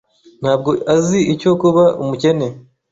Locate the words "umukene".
2.01-2.47